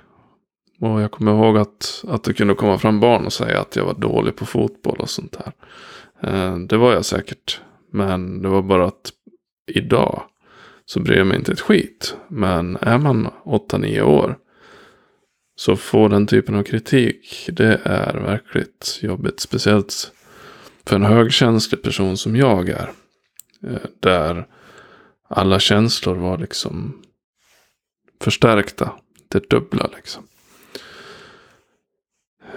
Och 0.80 1.00
jag 1.00 1.10
kommer 1.10 1.32
ihåg 1.32 1.58
att, 1.58 2.04
att 2.08 2.24
det 2.24 2.32
kunde 2.32 2.54
komma 2.54 2.78
fram 2.78 3.00
barn 3.00 3.26
och 3.26 3.32
säga 3.32 3.60
att 3.60 3.76
jag 3.76 3.84
var 3.84 3.94
dålig 3.94 4.36
på 4.36 4.46
fotboll 4.46 4.96
och 4.98 5.10
sånt 5.10 5.38
där. 5.38 5.52
Eh, 6.22 6.58
det 6.58 6.76
var 6.76 6.92
jag 6.92 7.04
säkert. 7.04 7.60
Men 7.92 8.42
det 8.42 8.48
var 8.48 8.62
bara 8.62 8.86
att 8.86 9.12
idag 9.72 10.22
så 10.84 11.00
bryr 11.00 11.16
jag 11.16 11.26
mig 11.26 11.36
inte 11.36 11.52
ett 11.52 11.60
skit. 11.60 12.16
Men 12.28 12.76
är 12.76 12.98
man 12.98 13.28
8-9 13.44 14.02
år 14.02 14.38
så 15.56 15.76
få 15.76 16.08
den 16.08 16.26
typen 16.26 16.54
av 16.54 16.62
kritik, 16.62 17.48
det 17.52 17.80
är 17.84 18.14
verkligt 18.14 18.98
jobbigt. 19.02 19.40
Speciellt 19.40 20.12
för 20.86 20.96
en 20.96 21.04
högkänslig 21.04 21.82
person 21.82 22.16
som 22.16 22.36
jag 22.36 22.68
är. 22.68 22.90
Eh, 23.62 23.88
där 24.00 24.46
alla 25.28 25.58
känslor 25.58 26.14
var 26.14 26.38
liksom 26.38 27.02
förstärkta. 28.20 28.92
Det 29.28 29.50
dubbla 29.50 29.90
liksom. 29.96 30.22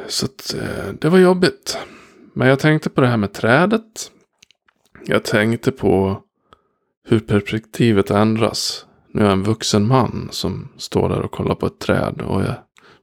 Så 0.07 0.25
att, 0.25 0.53
eh, 0.53 0.93
det 0.99 1.09
var 1.09 1.17
jobbigt. 1.17 1.77
Men 2.33 2.47
jag 2.47 2.59
tänkte 2.59 2.89
på 2.89 3.01
det 3.01 3.07
här 3.07 3.17
med 3.17 3.33
trädet. 3.33 4.11
Jag 5.05 5.23
tänkte 5.23 5.71
på 5.71 6.21
hur 7.07 7.19
perspektivet 7.19 8.11
ändras. 8.11 8.85
Nu 9.13 9.21
är 9.21 9.25
jag 9.25 9.33
en 9.33 9.43
vuxen 9.43 9.87
man 9.87 10.29
som 10.31 10.69
står 10.77 11.09
där 11.09 11.21
och 11.21 11.31
kollar 11.31 11.55
på 11.55 11.65
ett 11.65 11.79
träd. 11.79 12.21
Och 12.21 12.41
jag, 12.41 12.55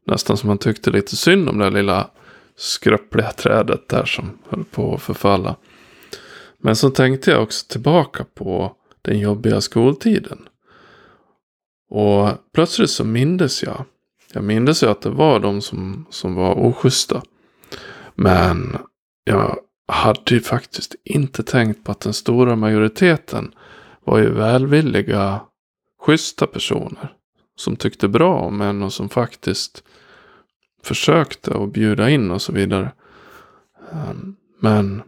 nästan 0.07 0.37
som 0.37 0.49
man 0.49 0.59
tyckte 0.59 0.91
lite 0.91 1.17
synd 1.17 1.49
om 1.49 1.59
det 1.59 1.71
lilla 1.71 2.11
skröpliga 2.57 3.33
trädet 3.33 3.89
där 3.89 4.05
som 4.05 4.39
höll 4.49 4.65
på 4.65 4.95
att 4.95 5.03
förfalla. 5.03 5.57
Men 6.59 6.77
så 6.77 6.91
tänkte 6.91 7.31
jag 7.31 7.43
också 7.43 7.67
tillbaka 7.69 8.25
på 8.35 8.77
den 9.03 9.19
jobbiga 9.19 9.61
skoltiden. 9.61 10.49
Och 11.91 12.29
plötsligt 12.55 12.91
så 12.91 13.05
mindes 13.05 13.63
jag. 13.63 13.85
Jag 14.33 14.45
mindes 14.45 14.83
ju 14.83 14.87
att 14.87 15.01
det 15.01 15.11
var 15.11 15.41
de 15.41 15.61
som, 15.61 16.07
som 16.11 16.35
var 16.35 16.55
oschyssta. 16.55 17.23
Men 18.15 18.77
jag 19.25 19.59
hade 19.89 20.35
ju 20.35 20.41
faktiskt 20.41 20.95
inte 21.05 21.43
tänkt 21.43 21.85
på 21.85 21.93
att 21.93 22.01
den 22.01 22.13
stora 22.13 22.57
majoriteten 22.57 23.55
var 24.05 24.19
ju 24.19 24.31
välvilliga, 24.31 25.41
schyssta 26.01 26.47
personer. 26.47 27.15
Som 27.57 27.77
tyckte 27.77 28.09
bra 28.09 28.39
om 28.39 28.61
en 28.61 28.83
och 28.83 28.93
som 28.93 29.09
faktiskt 29.09 29.83
försökte 30.83 31.55
att 31.55 31.73
bjuda 31.73 32.11
in 32.11 32.31
och 32.31 32.43
så 32.43 32.53
vidare. 32.53 32.93
Ehm, 33.93 34.37
men 34.61 35.03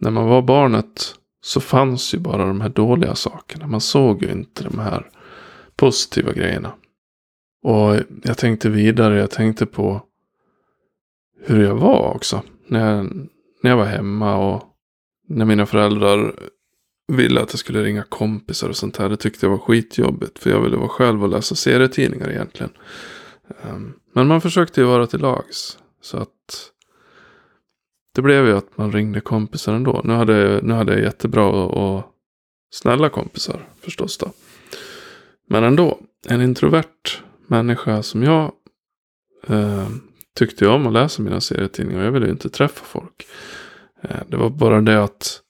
när 0.00 0.10
man 0.10 0.26
var 0.26 0.42
barnet 0.42 1.14
så 1.44 1.60
fanns 1.60 2.14
ju 2.14 2.18
bara 2.18 2.46
de 2.46 2.60
här 2.60 2.68
dåliga 2.68 3.14
sakerna. 3.14 3.66
Man 3.66 3.80
såg 3.80 4.22
ju 4.22 4.30
inte 4.30 4.64
de 4.64 4.78
här 4.78 5.10
positiva 5.76 6.32
grejerna. 6.32 6.72
Och 7.62 7.96
jag 8.22 8.38
tänkte 8.38 8.68
vidare, 8.68 9.18
jag 9.18 9.30
tänkte 9.30 9.66
på 9.66 10.02
hur 11.40 11.64
jag 11.64 11.74
var 11.74 12.14
också. 12.14 12.42
När 12.66 12.96
jag, 12.96 13.04
när 13.62 13.70
jag 13.70 13.76
var 13.76 13.84
hemma 13.84 14.36
och 14.36 14.62
när 15.28 15.44
mina 15.44 15.66
föräldrar 15.66 16.34
ville 17.08 17.40
att 17.40 17.52
jag 17.52 17.58
skulle 17.58 17.82
ringa 17.82 18.02
kompisar 18.02 18.68
och 18.68 18.76
sånt 18.76 18.96
här. 18.96 19.08
Det 19.08 19.16
tyckte 19.16 19.46
jag 19.46 19.50
var 19.50 19.58
skitjobbigt. 19.58 20.38
För 20.38 20.50
jag 20.50 20.60
ville 20.60 20.76
vara 20.76 20.88
själv 20.88 21.22
och 21.22 21.28
läsa 21.28 21.54
serietidningar 21.54 22.30
egentligen. 22.30 22.72
Ehm, 23.62 23.92
men 24.12 24.26
man 24.26 24.40
försökte 24.40 24.80
ju 24.80 24.86
vara 24.86 25.06
till 25.06 25.20
lags. 25.20 25.78
Så 26.00 26.16
att 26.16 26.70
det 28.14 28.22
blev 28.22 28.46
ju 28.46 28.56
att 28.56 28.76
man 28.78 28.92
ringde 28.92 29.20
kompisar 29.20 29.74
ändå. 29.74 30.00
Nu 30.04 30.12
hade, 30.12 30.60
nu 30.62 30.74
hade 30.74 30.92
jag 30.92 31.02
jättebra 31.02 31.46
och, 31.46 31.96
och 31.96 32.04
snälla 32.70 33.08
kompisar 33.08 33.68
förstås 33.80 34.18
då. 34.18 34.32
Men 35.48 35.64
ändå, 35.64 36.00
en 36.28 36.42
introvert 36.42 37.22
människa 37.46 38.02
som 38.02 38.22
jag 38.22 38.52
eh, 39.46 39.88
tyckte 40.34 40.68
om 40.68 40.86
att 40.86 40.92
läsa 40.92 41.22
mina 41.22 41.40
serietidningar. 41.40 42.04
Jag 42.04 42.12
ville 42.12 42.26
ju 42.26 42.32
inte 42.32 42.50
träffa 42.50 42.84
folk. 42.84 43.26
Eh, 44.02 44.20
det 44.28 44.36
var 44.36 44.50
bara 44.50 44.80
det 44.80 45.02
att 45.02 45.40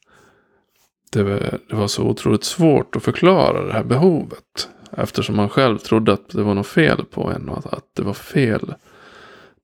det 1.13 1.23
var, 1.23 1.59
det 1.69 1.77
var 1.77 1.87
så 1.87 2.03
otroligt 2.03 2.45
svårt 2.45 2.97
att 2.97 3.03
förklara 3.03 3.67
det 3.67 3.73
här 3.73 3.85
behovet. 3.85 4.69
Eftersom 4.93 5.37
man 5.37 5.49
själv 5.49 5.79
trodde 5.79 6.13
att 6.13 6.29
det 6.29 6.43
var 6.43 6.55
något 6.55 6.67
fel 6.67 7.05
på 7.05 7.31
en 7.31 7.49
och 7.49 7.59
att, 7.59 7.67
att 7.67 7.95
det 7.97 8.03
var 8.03 8.15
fel 8.15 8.75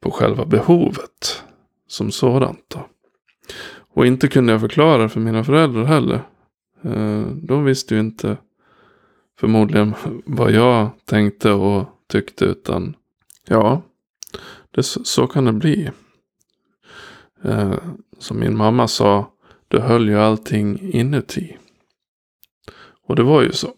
på 0.01 0.11
själva 0.11 0.45
behovet 0.45 1.43
som 1.89 2.11
sådant. 2.11 2.65
Då. 2.69 2.87
Och 3.95 4.07
inte 4.07 4.29
kunde 4.29 4.53
jag 4.53 4.61
förklara 4.61 5.03
det 5.03 5.09
för 5.09 5.21
mina 5.21 5.45
föräldrar 5.45 5.85
heller. 5.85 6.21
Eh, 6.83 7.21
de 7.21 7.65
visste 7.65 7.95
ju 7.95 8.01
inte 8.01 8.37
förmodligen 9.41 9.95
vad 10.27 10.51
jag 10.53 10.91
tänkte 11.05 11.51
och 11.51 11.98
tyckte 12.09 12.45
utan 12.45 12.97
ja, 13.49 13.83
det, 14.71 14.83
så 14.83 15.27
kan 15.27 15.45
det 15.45 15.53
bli. 15.53 15.91
Eh, 17.45 17.75
som 18.19 18.41
min 18.41 18.57
mamma 18.57 18.89
sa, 18.89 19.33
du 19.69 19.79
höll 19.79 20.09
ju 20.09 20.19
allting 20.19 20.93
inuti. 20.93 21.57
Och 23.07 23.17
det 23.17 23.23
var 23.23 23.43
ju 23.43 23.53
så. 23.53 23.75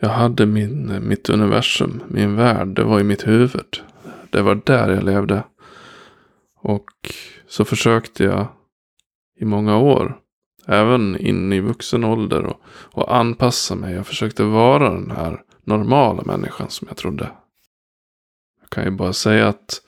Jag 0.00 0.08
hade 0.08 0.46
min, 0.46 1.08
mitt 1.08 1.28
universum, 1.28 2.02
min 2.08 2.36
värld, 2.36 2.68
det 2.68 2.84
var 2.84 3.00
i 3.00 3.04
mitt 3.04 3.26
huvud. 3.26 3.82
Det 4.30 4.42
var 4.42 4.60
där 4.64 4.88
jag 4.88 5.04
levde. 5.04 5.44
Och 6.60 6.90
så 7.48 7.64
försökte 7.64 8.24
jag 8.24 8.46
i 9.40 9.44
många 9.44 9.76
år 9.76 10.20
Även 10.70 11.16
in 11.16 11.52
i 11.52 11.60
vuxen 11.60 12.04
ålder 12.04 12.44
och, 12.44 12.60
och 12.68 13.16
anpassa 13.16 13.74
mig. 13.74 13.94
Jag 13.94 14.06
försökte 14.06 14.42
vara 14.42 14.90
den 14.90 15.10
här 15.10 15.42
normala 15.68 16.22
människan 16.22 16.70
som 16.70 16.88
jag 16.88 16.96
trodde. 16.96 17.30
Jag 18.60 18.70
kan 18.70 18.84
ju 18.84 18.90
bara 18.90 19.12
säga 19.12 19.48
att 19.48 19.82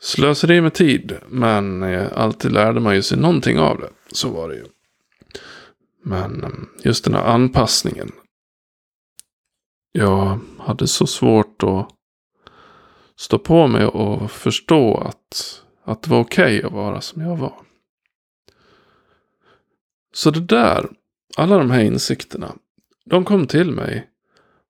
slöseri 0.00 0.60
med 0.60 0.74
tid. 0.74 1.18
Men 1.28 1.82
alltid 2.14 2.52
lärde 2.52 2.80
man 2.80 2.94
ju 2.94 3.02
sig 3.02 3.18
någonting 3.18 3.58
av 3.58 3.78
det. 3.78 3.90
Så 4.12 4.28
var 4.28 4.48
det 4.48 4.54
ju. 4.54 4.64
Men 6.02 6.44
eh, 6.44 6.50
just 6.84 7.04
den 7.04 7.14
här 7.14 7.24
anpassningen. 7.24 8.12
Jag 9.92 10.40
hade 10.58 10.86
så 10.86 11.06
svårt 11.06 11.62
att 11.62 11.88
stå 13.16 13.38
på 13.38 13.66
mig 13.66 13.86
och 13.86 14.30
förstå 14.30 14.96
att, 14.96 15.62
att 15.84 16.02
det 16.02 16.10
var 16.10 16.20
okej 16.20 16.58
okay 16.58 16.66
att 16.66 16.72
vara 16.72 17.00
som 17.00 17.22
jag 17.22 17.36
var. 17.36 17.54
Så 20.12 20.30
det 20.30 20.40
där, 20.40 20.90
alla 21.36 21.58
de 21.58 21.70
här 21.70 21.80
insikterna, 21.80 22.54
de 23.04 23.24
kom 23.24 23.46
till 23.46 23.70
mig 23.70 24.08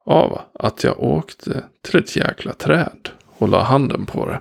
av 0.08 0.40
att 0.54 0.84
jag 0.84 1.00
åkte 1.00 1.64
till 1.82 1.98
ett 1.98 2.16
jäkla 2.16 2.52
träd 2.52 3.08
och 3.26 3.48
la 3.48 3.62
handen 3.62 4.06
på 4.06 4.26
det. 4.26 4.40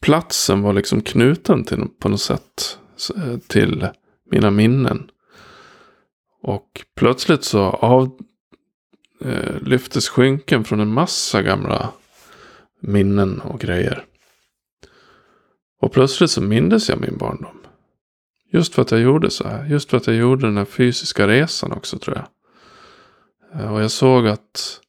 Platsen 0.00 0.62
var 0.62 0.72
liksom 0.72 1.00
knuten 1.00 1.64
till, 1.64 1.88
på 1.98 2.08
något 2.08 2.20
sätt 2.20 2.78
eh, 3.16 3.38
till 3.38 3.88
mina 4.30 4.50
minnen. 4.50 5.10
Och 6.42 6.84
plötsligt 6.96 7.44
så 7.44 7.60
av, 7.62 8.18
eh, 9.20 9.60
lyftes 9.62 10.08
skynken 10.08 10.64
från 10.64 10.80
en 10.80 10.92
massa 10.92 11.42
gamla 11.42 11.92
minnen 12.80 13.40
och 13.40 13.60
grejer. 13.60 14.04
Och 15.80 15.92
plötsligt 15.92 16.30
så 16.30 16.40
mindes 16.40 16.88
jag 16.88 17.00
min 17.00 17.16
barndom. 17.16 17.58
Just 18.52 18.74
för 18.74 18.82
att 18.82 18.90
jag 18.90 19.00
gjorde 19.00 19.30
så 19.30 19.48
här. 19.48 19.66
Just 19.66 19.90
för 19.90 19.96
att 19.96 20.06
jag 20.06 20.16
gjorde 20.16 20.46
den 20.46 20.56
här 20.56 20.64
fysiska 20.64 21.28
resan 21.28 21.72
också 21.72 21.98
tror 21.98 22.16
jag. 22.16 22.26
Eh, 23.54 23.74
och 23.74 23.82
jag 23.82 23.90
såg 23.90 24.28
att, 24.28 24.80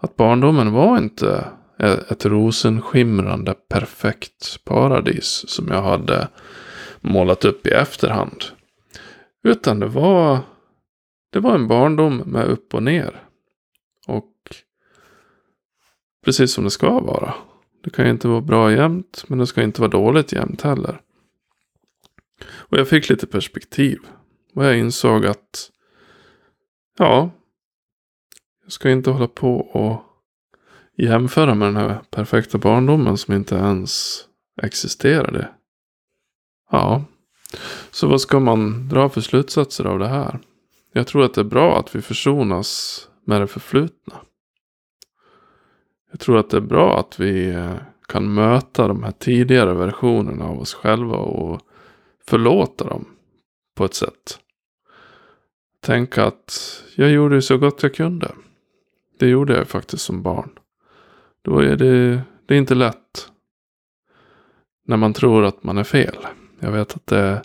att 0.00 0.16
barndomen 0.16 0.72
var 0.72 0.98
inte 0.98 1.48
e-, 1.78 2.04
ett 2.08 2.26
rosenskimrande 2.26 3.54
perfekt 3.54 4.64
paradis 4.64 5.44
som 5.48 5.68
jag 5.68 5.82
hade 5.82 6.28
målat 7.00 7.44
upp 7.44 7.66
i 7.66 7.70
efterhand. 7.70 8.44
Utan 9.42 9.80
det 9.80 9.86
var, 9.86 10.38
det 11.32 11.40
var 11.40 11.54
en 11.54 11.68
barndom 11.68 12.16
med 12.16 12.46
upp 12.46 12.74
och 12.74 12.82
ner. 12.82 13.22
Och 14.06 14.32
precis 16.24 16.52
som 16.52 16.64
det 16.64 16.70
ska 16.70 17.00
vara. 17.00 17.34
Det 17.84 17.90
kan 17.90 18.04
ju 18.04 18.10
inte 18.10 18.28
vara 18.28 18.40
bra 18.40 18.72
jämt, 18.72 19.24
men 19.26 19.38
det 19.38 19.46
ska 19.46 19.62
inte 19.62 19.80
vara 19.80 19.90
dåligt 19.90 20.32
jämt 20.32 20.62
heller. 20.62 21.00
Och 22.44 22.78
jag 22.78 22.88
fick 22.88 23.08
lite 23.08 23.26
perspektiv. 23.26 23.98
Och 24.54 24.64
jag 24.64 24.78
insåg 24.78 25.26
att, 25.26 25.70
ja, 26.98 27.30
jag 28.68 28.72
ska 28.72 28.90
inte 28.90 29.10
hålla 29.10 29.28
på 29.28 29.56
och 29.56 30.02
jämföra 30.96 31.54
med 31.54 31.68
den 31.68 31.76
här 31.76 32.00
perfekta 32.10 32.58
barndomen 32.58 33.16
som 33.16 33.34
inte 33.34 33.54
ens 33.54 34.24
existerade. 34.62 35.48
Ja, 36.70 37.04
så 37.90 38.06
vad 38.08 38.20
ska 38.20 38.40
man 38.40 38.88
dra 38.88 39.08
för 39.08 39.20
slutsatser 39.20 39.84
av 39.84 39.98
det 39.98 40.08
här? 40.08 40.38
Jag 40.92 41.06
tror 41.06 41.24
att 41.24 41.34
det 41.34 41.40
är 41.40 41.44
bra 41.44 41.78
att 41.78 41.96
vi 41.96 42.02
försonas 42.02 43.00
med 43.24 43.40
det 43.40 43.46
förflutna. 43.46 44.14
Jag 46.10 46.20
tror 46.20 46.38
att 46.38 46.50
det 46.50 46.56
är 46.56 46.60
bra 46.60 47.00
att 47.00 47.20
vi 47.20 47.50
eh, 47.50 47.76
kan 48.08 48.34
möta 48.34 48.88
de 48.88 49.02
här 49.02 49.12
tidigare 49.12 49.74
versionerna 49.74 50.44
av 50.44 50.60
oss 50.60 50.74
själva 50.74 51.16
och 51.16 51.60
förlåta 52.26 52.84
dem 52.84 53.04
på 53.76 53.84
ett 53.84 53.94
sätt. 53.94 54.38
Tänka 55.80 56.24
att 56.24 56.82
jag 56.94 57.10
gjorde 57.10 57.42
så 57.42 57.58
gott 57.58 57.82
jag 57.82 57.94
kunde. 57.94 58.34
Det 59.18 59.28
gjorde 59.28 59.56
jag 59.56 59.68
faktiskt 59.68 60.04
som 60.04 60.22
barn. 60.22 60.50
Då 61.42 61.58
är 61.58 61.76
det, 61.76 62.22
det 62.46 62.54
är 62.54 62.58
inte 62.58 62.74
lätt. 62.74 63.30
När 64.86 64.96
man 64.96 65.12
tror 65.12 65.44
att 65.44 65.64
man 65.64 65.78
är 65.78 65.84
fel. 65.84 66.16
Jag 66.60 66.72
vet 66.72 66.96
att 66.96 67.06
det, 67.06 67.42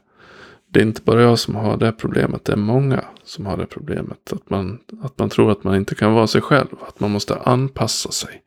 det 0.67 0.79
är 0.79 0.83
inte 0.83 1.01
bara 1.01 1.21
jag 1.21 1.39
som 1.39 1.55
har 1.55 1.77
det 1.77 1.91
problemet. 1.91 2.45
Det 2.45 2.51
är 2.51 2.57
många 2.57 3.05
som 3.23 3.45
har 3.45 3.57
det 3.57 3.65
problemet. 3.65 4.33
Att 4.33 4.49
man, 4.49 4.79
att 5.01 5.19
man 5.19 5.29
tror 5.29 5.51
att 5.51 5.63
man 5.63 5.75
inte 5.75 5.95
kan 5.95 6.13
vara 6.13 6.27
sig 6.27 6.41
själv. 6.41 6.75
Att 6.87 6.99
man 6.99 7.11
måste 7.11 7.35
anpassa 7.35 8.11
sig. 8.11 8.43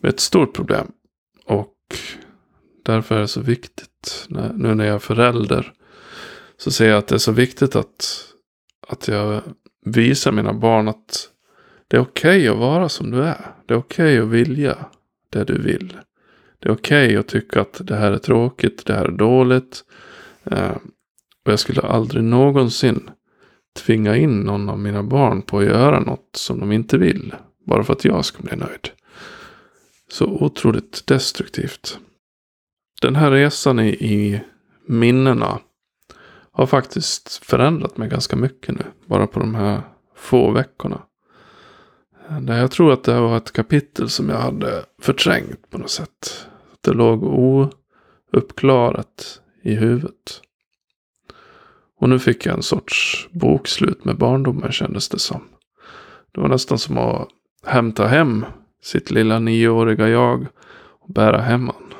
Det 0.00 0.06
är 0.06 0.12
ett 0.12 0.20
stort 0.20 0.54
problem. 0.54 0.86
Och 1.46 1.76
därför 2.82 3.16
är 3.16 3.20
det 3.20 3.28
så 3.28 3.40
viktigt. 3.40 4.26
Nu 4.54 4.74
när 4.74 4.84
jag 4.84 4.94
är 4.94 4.98
förälder. 4.98 5.72
Så 6.56 6.70
ser 6.70 6.88
jag 6.88 6.98
att 6.98 7.06
det 7.06 7.14
är 7.14 7.18
så 7.18 7.32
viktigt 7.32 7.76
att, 7.76 8.24
att 8.88 9.08
jag 9.08 9.42
visar 9.84 10.32
mina 10.32 10.52
barn 10.52 10.88
att 10.88 11.30
det 11.88 11.96
är 11.96 12.00
okej 12.00 12.36
okay 12.36 12.48
att 12.48 12.58
vara 12.58 12.88
som 12.88 13.10
du 13.10 13.22
är. 13.22 13.46
Det 13.66 13.74
är 13.74 13.78
okej 13.78 14.04
okay 14.04 14.18
att 14.18 14.46
vilja 14.46 14.76
det 15.30 15.44
du 15.44 15.58
vill. 15.58 15.96
Det 16.58 16.68
är 16.68 16.72
okej 16.72 17.06
okay 17.06 17.16
att 17.16 17.28
tycka 17.28 17.60
att 17.60 17.86
det 17.86 17.96
här 17.96 18.12
är 18.12 18.18
tråkigt, 18.18 18.86
det 18.86 18.94
här 18.94 19.04
är 19.04 19.10
dåligt. 19.10 19.84
Eh, 20.44 20.76
och 21.44 21.52
jag 21.52 21.58
skulle 21.58 21.80
aldrig 21.80 22.24
någonsin 22.24 23.10
tvinga 23.76 24.16
in 24.16 24.40
någon 24.40 24.68
av 24.68 24.78
mina 24.78 25.02
barn 25.02 25.42
på 25.42 25.58
att 25.58 25.64
göra 25.64 26.00
något 26.00 26.36
som 26.36 26.60
de 26.60 26.72
inte 26.72 26.98
vill. 26.98 27.34
Bara 27.66 27.84
för 27.84 27.92
att 27.92 28.04
jag 28.04 28.24
ska 28.24 28.42
bli 28.42 28.56
nöjd. 28.56 28.90
Så 30.08 30.26
otroligt 30.26 31.06
destruktivt. 31.06 31.98
Den 33.02 33.16
här 33.16 33.30
resan 33.30 33.80
i, 33.80 33.88
i 33.88 34.40
minnena 34.86 35.58
har 36.52 36.66
faktiskt 36.66 37.44
förändrat 37.44 37.96
mig 37.96 38.08
ganska 38.08 38.36
mycket 38.36 38.74
nu. 38.74 38.84
Bara 39.06 39.26
på 39.26 39.40
de 39.40 39.54
här 39.54 39.82
få 40.16 40.50
veckorna. 40.50 41.02
Jag 42.28 42.70
tror 42.70 42.92
att 42.92 43.04
det 43.04 43.20
var 43.20 43.36
ett 43.36 43.52
kapitel 43.52 44.08
som 44.10 44.28
jag 44.28 44.36
hade 44.36 44.84
förträngt 45.02 45.70
på 45.70 45.78
något 45.78 45.90
sätt. 45.90 46.46
Det 46.80 46.92
låg 46.92 47.24
ouppklarat 48.32 49.40
i 49.62 49.74
huvudet. 49.74 50.40
Och 52.00 52.08
nu 52.08 52.18
fick 52.18 52.46
jag 52.46 52.56
en 52.56 52.62
sorts 52.62 53.28
bokslut 53.32 54.04
med 54.04 54.18
barndomen 54.18 54.72
kändes 54.72 55.08
det 55.08 55.18
som. 55.18 55.40
Det 56.32 56.40
var 56.40 56.48
nästan 56.48 56.78
som 56.78 56.98
att 56.98 57.28
hämta 57.66 58.06
hem 58.06 58.44
sitt 58.82 59.10
lilla 59.10 59.38
nioåriga 59.38 60.08
jag 60.08 60.46
och 61.00 61.12
bära 61.12 61.40
hem 61.40 61.68
han. 61.68 61.94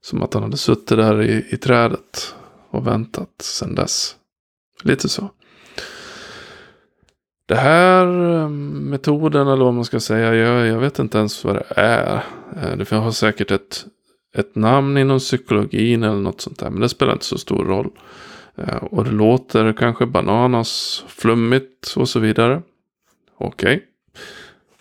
Som 0.00 0.22
att 0.22 0.34
han 0.34 0.42
hade 0.42 0.56
suttit 0.56 0.88
där 0.88 1.22
i, 1.22 1.46
i 1.50 1.56
trädet 1.56 2.34
och 2.70 2.86
väntat 2.86 3.42
sedan 3.42 3.74
dess. 3.74 4.16
Lite 4.82 5.08
så. 5.08 5.30
Det 7.50 7.56
här 7.56 8.06
eh, 8.06 8.48
metoden 8.48 9.48
eller 9.48 9.64
vad 9.64 9.74
man 9.74 9.84
ska 9.84 10.00
säga, 10.00 10.34
jag, 10.34 10.66
jag 10.66 10.78
vet 10.78 10.98
inte 10.98 11.18
ens 11.18 11.44
vad 11.44 11.54
det 11.54 11.64
är. 11.76 12.24
Eh, 12.56 12.76
det 12.76 12.90
har 12.90 13.10
säkert 13.10 13.50
ett, 13.50 13.86
ett 14.34 14.54
namn 14.54 14.98
inom 14.98 15.18
psykologin 15.18 16.02
eller 16.02 16.20
något 16.20 16.40
sånt 16.40 16.58
där, 16.58 16.70
men 16.70 16.80
det 16.80 16.88
spelar 16.88 17.12
inte 17.12 17.24
så 17.24 17.38
stor 17.38 17.64
roll. 17.64 17.90
Eh, 18.56 18.76
och 18.76 19.04
det 19.04 19.10
låter 19.10 19.72
kanske 19.72 20.06
bananas, 20.06 21.04
flummigt 21.08 21.94
och 21.96 22.08
så 22.08 22.20
vidare. 22.20 22.62
Okej, 23.38 23.76
okay. 23.76 23.86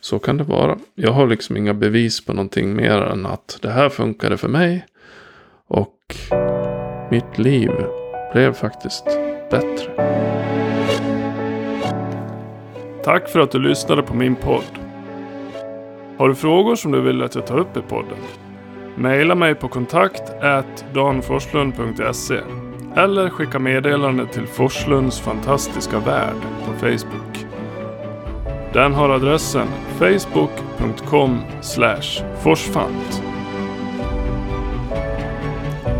så 0.01 0.19
kan 0.19 0.37
det 0.37 0.43
vara. 0.43 0.77
Jag 0.95 1.11
har 1.11 1.27
liksom 1.27 1.57
inga 1.57 1.73
bevis 1.73 2.25
på 2.25 2.33
någonting 2.33 2.75
mer 2.75 3.01
än 3.01 3.25
att 3.25 3.59
det 3.61 3.71
här 3.71 3.89
funkade 3.89 4.37
för 4.37 4.47
mig. 4.47 4.85
Och 5.67 6.15
mitt 7.11 7.37
liv 7.37 7.71
blev 8.33 8.53
faktiskt 8.53 9.05
bättre. 9.51 10.19
Tack 13.09 13.29
för 13.29 13.39
att 13.39 13.51
du 13.51 13.59
lyssnade 13.59 14.03
på 14.03 14.15
min 14.15 14.35
podd. 14.35 14.79
Har 16.17 16.29
du 16.29 16.35
frågor 16.35 16.75
som 16.75 16.91
du 16.91 17.01
vill 17.01 17.23
att 17.23 17.35
jag 17.35 17.47
tar 17.47 17.57
upp 17.57 17.77
i 17.77 17.81
podden? 17.81 18.17
Maila 18.95 19.35
mig 19.35 19.55
på 19.55 19.67
kontakt 19.67 20.23
danforslund.se 20.93 22.39
eller 22.95 23.29
skicka 23.29 23.59
meddelande 23.59 24.25
till 24.25 24.47
Forslunds 24.47 25.19
fantastiska 25.19 25.99
värld 25.99 26.41
på 26.65 26.73
Facebook. 26.73 27.45
Den 28.73 28.93
har 28.93 29.09
adressen 29.09 29.67
facebook.com 29.99 31.41
forsfant. 32.43 33.23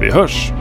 Vi 0.02 0.12
hörs! 0.12 0.59